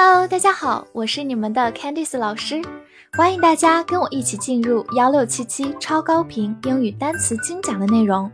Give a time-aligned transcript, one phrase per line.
[0.00, 2.62] Hello，大家好，我是你们的 Candice 老师，
[3.14, 8.30] 欢迎大家跟我一起进入幺六七七超高频英语单词精讲的内容，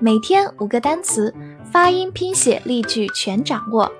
[0.00, 1.34] 每天五个单词，
[1.72, 3.90] 发音、拼写、例句全掌握。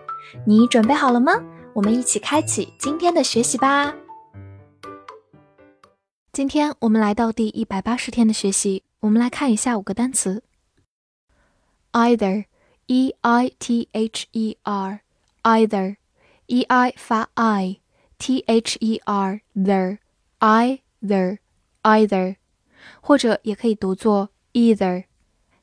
[0.47, 1.33] 你准备好了吗？
[1.73, 3.93] 我们一起开启今天的学习吧。
[6.33, 10.45] 今天我们来到第一百八十天的学习，我们来看一下五个单词
[11.91, 15.97] ：either，e i t h e r，either。
[16.49, 19.99] E i 发 i，t h e r the
[20.41, 21.39] either
[21.83, 22.37] either，
[23.03, 25.05] 或者也可以读作 either，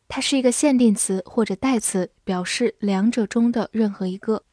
[0.08, 4.44] 它是一个限定词或者代词，表示两者中的任何一个。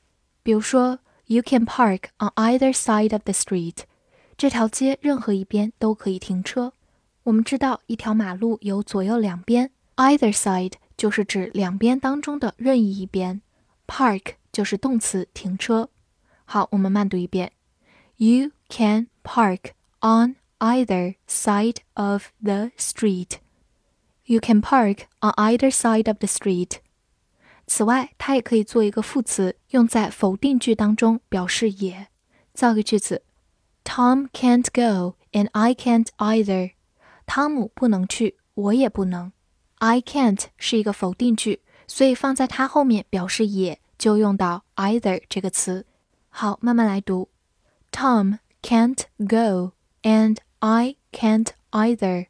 [0.42, 3.80] 比如说，You can park on either side of the street，
[4.38, 6.72] 这条街任何一边都可以停车。
[7.24, 13.42] 我们知道一条马路有左右两边，either side 就是指两边当中的任意一边
[13.86, 15.91] ，park 就是动词停车。
[16.52, 17.52] 好，我们慢读一遍。
[18.17, 23.38] You can park on either side of the street.
[24.25, 26.78] You can park on either side of the street.
[27.67, 32.08] 此外，它也可以做一个副词，用在否定句当中，表示也。
[32.53, 33.23] 造个句子：
[33.83, 36.72] Tom can't go and I can't either.
[37.25, 39.31] 汤姆不能去，我也不能。
[39.80, 45.86] I can't 是一个否定句，所以放在它后面表示也，就用到 either 这个词。
[46.31, 47.30] 好，慢慢来读。
[47.92, 52.28] Tom can't go, and I can't either.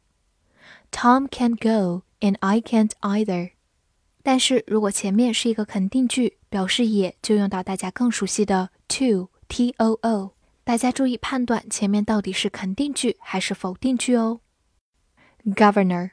[0.90, 3.52] Tom can't go, and I can't either.
[4.22, 10.32] 但是如果前面是一个肯定句，表示也，就用到大家更熟悉的 to t o o。
[10.64, 14.40] 大家注意判断前面到底是肯定句还是否定句哦。
[15.44, 16.10] Governor,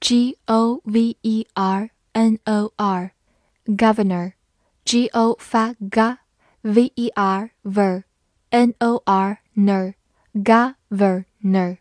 [0.00, 3.12] g o v e r n o r,
[3.66, 4.32] governor,
[4.84, 6.18] g o 发 g。
[6.64, 8.04] v e r ver
[8.50, 9.94] n o r ner
[10.34, 11.78] governor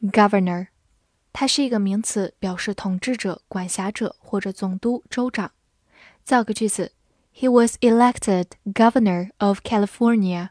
[0.00, 0.68] governor，
[1.32, 5.52] 它是一个名词，表示统治者、管辖者或者总督、州长。
[6.22, 6.92] 造个句子：
[7.34, 10.50] He was elected governor of California。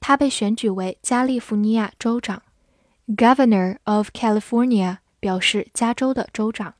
[0.00, 2.42] 他被选举为加利福尼亚州长。
[3.06, 6.74] Governor of California 表示加州的州长。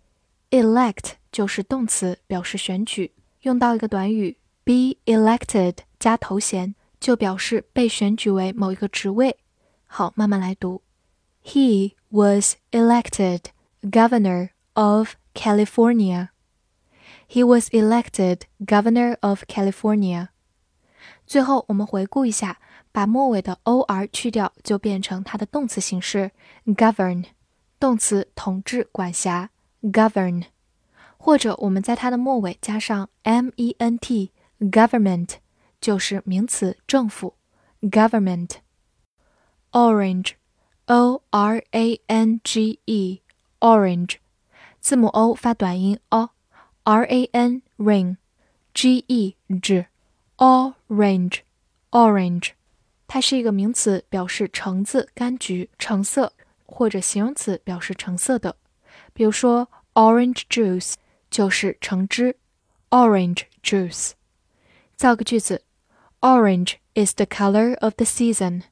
[0.50, 3.12] Elect 就是动词，表示选举，
[3.42, 5.78] 用到一个短语 be elected。
[5.99, 9.37] 加头衔就表示被选举为某一个职位。
[9.85, 10.81] 好，慢慢来读。
[11.43, 13.45] He was elected
[13.81, 16.29] governor of California.
[17.27, 20.29] He was elected governor of California.
[21.25, 22.59] 最后，我们回顾一下，
[22.91, 26.31] 把末尾的 or 去掉，就变成它的动词形式
[26.65, 27.25] govern，
[27.79, 29.51] 动词统治、管辖
[29.83, 30.45] govern，
[31.17, 34.29] 或者我们在它的末尾加上 ment
[34.59, 35.35] government。
[35.81, 37.35] 就是名词政府
[37.81, 38.57] ，government。
[39.71, 44.15] orange，o r a n g e，orange，
[44.79, 49.85] 字母 o 发短音 o，r a n ring，g e 指
[50.37, 52.49] orange，orange，
[53.07, 56.33] 它是一个名词，表示橙子、柑橘、橙色，
[56.65, 58.55] 或者形容词表示橙色的。
[59.13, 60.95] 比如说，orange juice
[61.29, 62.35] 就是橙汁
[62.89, 64.11] ，orange juice。
[64.95, 65.63] 造个句子。
[66.20, 68.62] Orange is the color of the season。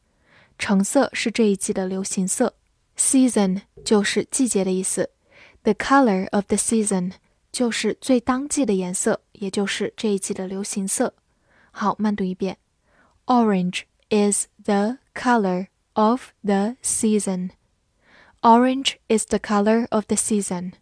[0.58, 2.54] 橙色是这一季的流行色。
[2.96, 5.10] Season 就是季节的意思。
[5.62, 7.12] The color of the season
[7.50, 11.14] 就是最当季的颜色，也就是这一季的流行色。
[11.70, 12.58] 好，慢读一遍。
[13.26, 17.50] Orange is the color of the season.
[18.40, 20.72] Orange is the color of the season.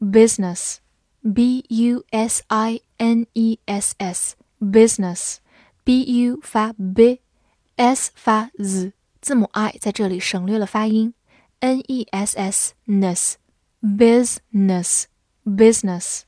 [0.00, 0.78] Business,
[1.22, 5.36] B U S I N E S S, business.
[5.85, 11.13] B u 发 b，s 发 z，字母 i 在这里省略了发音
[11.59, 15.03] ，n e s s ness，business
[15.45, 16.21] business，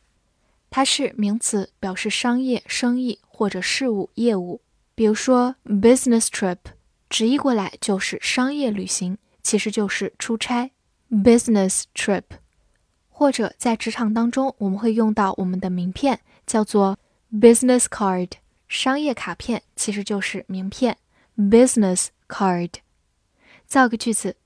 [0.69, 4.61] 它是名词，表示商业、生意或者事务、业务。
[4.93, 6.57] 比如说 business trip，
[7.09, 10.69] 直译过来就是商业旅行，其实就是出差。
[11.09, 12.25] business trip，
[13.09, 16.99] 或者在职场当中，我们会用到我们的名片，叫做
[17.31, 18.33] business card。
[18.68, 20.98] 商业卡片其实就是名片，
[21.36, 22.70] business card。
[23.66, 24.36] 造个句子，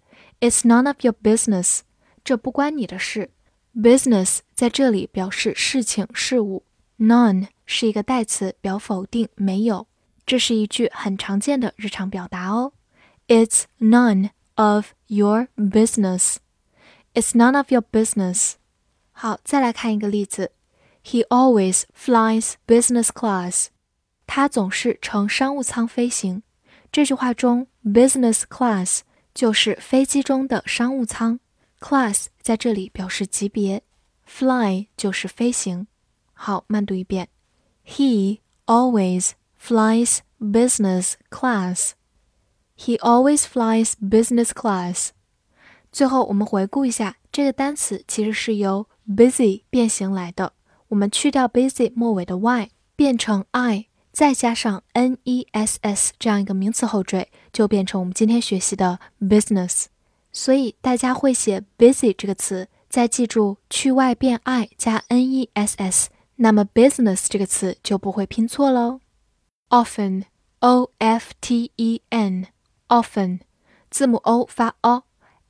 [0.41, 1.81] It's none of your business。
[2.25, 3.31] 这不关你的事。
[3.75, 6.65] business 在这里表示事情、事物，
[6.99, 9.87] none 是一个代词，表否定，没有。
[10.25, 12.73] 这是一句很常见的日常表达哦。
[13.29, 18.55] It's none of your business。It's none of your business。
[19.13, 20.53] 好，再来看一个例子。
[21.05, 23.67] He always flies business class。
[24.28, 26.44] 他总是乘商务舱飞行。
[26.92, 29.00] 这句话中，business class
[29.34, 31.40] 就是飞机中的商务舱
[31.80, 33.84] ，class 在这里表示级别
[34.26, 35.88] ，fly 就是飞行。
[36.34, 37.30] 好，慢读一遍
[37.86, 39.32] ：He always
[39.62, 41.92] flies business class.
[42.78, 45.10] He always flies business class.
[45.92, 50.54] 最后，我们回顾一下，这个单词其实是由 busy 变形来的。
[50.88, 59.86] 我们去掉 busy 末尾的 y，变成 i，再加上 n e s s 这样一个名词后缀，就变成我们今天学习的 business。
[60.32, 69.00] 所以大家会写 busy 这个词，再记住去 y 变 i 加 n e s s，那么 business 这个词就不会拼错喽。
[69.70, 70.24] often
[70.60, 72.48] o f t e n
[72.88, 73.40] often
[73.90, 75.04] 字母 o 发 o。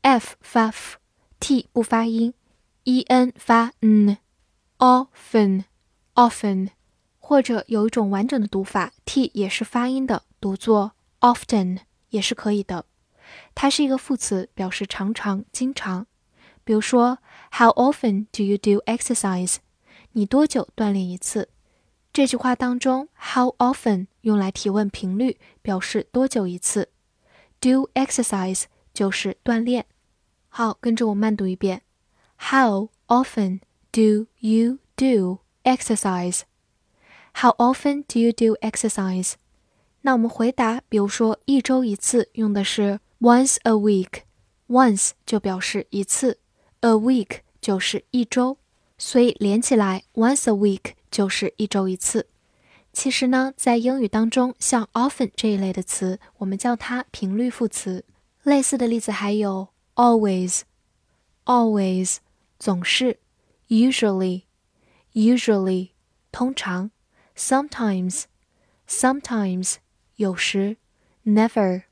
[0.03, 2.33] f 发 f，t 不发音
[2.85, 6.69] ，e n 发 n，often，often，
[7.31, 10.91] 或者有一种完整的读法，t 也是发音的，读作
[11.21, 11.77] often
[12.09, 12.83] 也是可以的。
[13.55, 16.07] 它是一个副词，表示常常、经常。
[16.65, 17.19] 比如说
[17.53, 19.59] ，How often do you do exercise？
[20.11, 21.47] 你多久锻炼一次？
[22.11, 26.89] 这句话当中，How often 用来提问频率，表示多久一次。
[27.61, 28.63] Do exercise
[28.93, 29.85] 就是锻炼。
[30.49, 31.83] 好，跟着我慢读一遍。
[32.35, 36.41] How often do you do exercise?
[37.33, 39.33] How often do you do exercise?
[40.01, 44.23] 那我们回答，比如说一周一次，用的是 once a week。
[44.67, 46.39] once 就表示一次
[46.79, 48.57] ，a week 就是一周，
[48.97, 52.27] 所以连起来 once a week 就是一周一次。
[52.93, 58.05] 其实呢，在英语当中，像 often 这一类的词，我们叫它频率副词。
[58.43, 60.61] 类似的例子还有 always,
[61.45, 62.17] always
[62.57, 63.19] 总是
[63.67, 64.43] ，usually,
[65.13, 65.89] usually
[66.31, 66.91] 通常
[67.35, 68.23] ，sometimes,
[68.87, 69.75] sometimes
[70.15, 70.77] 有时
[71.25, 71.83] ，never,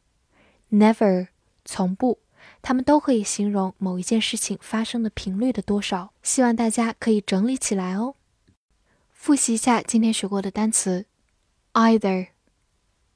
[0.71, 1.27] never
[1.65, 2.19] 从不，
[2.61, 6.13] 它们都可以形容某一件事情发生的频率的多少。
[6.23, 8.15] 希望大家可以整理起来哦。
[9.11, 11.05] 复习一下今天学过的单词
[11.73, 12.27] ，either,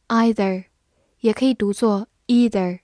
[0.09, 0.65] either
[1.21, 2.79] 也可以读作 either。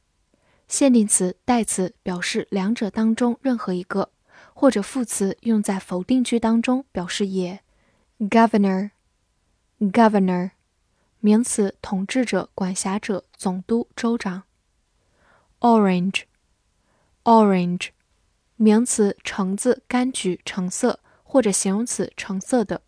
[0.68, 4.12] 限定词、代词表示两者当中任何一个，
[4.54, 7.62] 或者副词用在否定句当中表示也。
[8.20, 8.92] Governor
[9.80, 10.52] Governor，
[11.22, 14.44] 名词统治者、管辖者、总督、州长。
[15.62, 17.92] Orange，Orange，
[18.58, 22.82] 名词橙子、柑橘、橙色，或者形容词橙色的。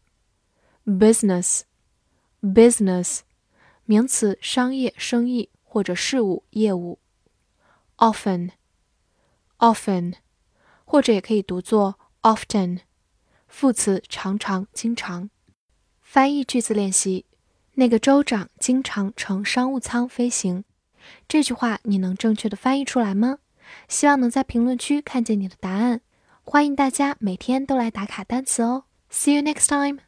[0.86, 3.22] Business，Business，
[3.86, 7.00] 名词商业、生意或者事务、业务。
[7.96, 10.16] often，often，
[10.84, 12.82] 或者也可以读作 often，
[13.48, 15.30] 副词常常、经常。
[16.14, 17.24] 翻译句子练习：
[17.76, 20.66] 那个州长经常乘商务舱飞行。
[21.26, 23.38] 这句话你能正确的翻译出来吗？
[23.88, 26.02] 希望能在评论区看见你的答案。
[26.44, 28.84] 欢迎大家每天都来打卡单词哦。
[29.10, 30.02] See you next time.